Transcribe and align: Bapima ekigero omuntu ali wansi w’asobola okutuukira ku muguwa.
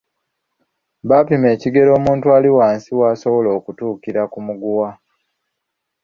Bapima 1.09 1.47
ekigero 1.55 1.91
omuntu 1.99 2.25
ali 2.35 2.49
wansi 2.57 2.89
w’asobola 2.99 3.49
okutuukira 3.57 4.21
ku 4.31 4.39
muguwa. 4.45 4.89